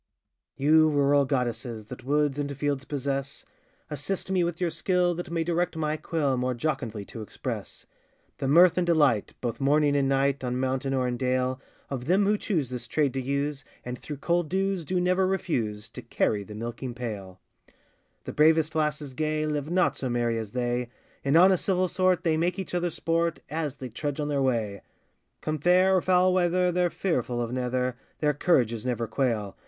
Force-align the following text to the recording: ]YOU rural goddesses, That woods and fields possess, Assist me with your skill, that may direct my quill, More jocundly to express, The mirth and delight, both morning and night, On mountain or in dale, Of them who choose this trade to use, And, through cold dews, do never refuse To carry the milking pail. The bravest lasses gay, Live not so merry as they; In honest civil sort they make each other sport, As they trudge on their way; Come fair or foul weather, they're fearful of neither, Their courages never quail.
]YOU 0.57 0.89
rural 0.89 1.25
goddesses, 1.25 1.85
That 1.85 2.03
woods 2.03 2.39
and 2.39 2.57
fields 2.57 2.85
possess, 2.85 3.45
Assist 3.91 4.31
me 4.31 4.43
with 4.43 4.59
your 4.59 4.71
skill, 4.71 5.13
that 5.13 5.29
may 5.29 5.43
direct 5.43 5.75
my 5.77 5.95
quill, 5.95 6.37
More 6.37 6.55
jocundly 6.55 7.05
to 7.05 7.21
express, 7.21 7.85
The 8.39 8.47
mirth 8.47 8.79
and 8.79 8.87
delight, 8.87 9.35
both 9.41 9.61
morning 9.61 9.95
and 9.95 10.09
night, 10.09 10.43
On 10.43 10.59
mountain 10.59 10.95
or 10.95 11.07
in 11.07 11.17
dale, 11.17 11.61
Of 11.91 12.05
them 12.05 12.25
who 12.25 12.35
choose 12.35 12.71
this 12.71 12.87
trade 12.87 13.13
to 13.13 13.21
use, 13.21 13.63
And, 13.85 13.99
through 13.99 14.17
cold 14.17 14.49
dews, 14.49 14.85
do 14.85 14.99
never 14.99 15.27
refuse 15.27 15.87
To 15.89 16.01
carry 16.01 16.41
the 16.43 16.55
milking 16.55 16.95
pail. 16.95 17.39
The 18.23 18.33
bravest 18.33 18.73
lasses 18.73 19.13
gay, 19.13 19.45
Live 19.45 19.69
not 19.69 19.95
so 19.95 20.09
merry 20.09 20.39
as 20.39 20.53
they; 20.53 20.89
In 21.23 21.35
honest 21.37 21.63
civil 21.65 21.87
sort 21.87 22.23
they 22.23 22.37
make 22.37 22.57
each 22.57 22.73
other 22.73 22.89
sport, 22.89 23.39
As 23.51 23.75
they 23.75 23.89
trudge 23.89 24.19
on 24.19 24.29
their 24.29 24.41
way; 24.41 24.81
Come 25.41 25.59
fair 25.59 25.95
or 25.95 26.01
foul 26.01 26.33
weather, 26.33 26.71
they're 26.71 26.89
fearful 26.89 27.39
of 27.39 27.51
neither, 27.53 27.97
Their 28.17 28.33
courages 28.33 28.83
never 28.83 29.05
quail. 29.05 29.55